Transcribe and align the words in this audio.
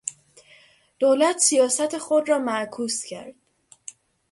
دولت 0.99 1.37
سیاست 1.39 1.97
خود 1.97 2.29
را 2.29 2.39
معکوس 2.39 3.03
کرد. 3.03 3.35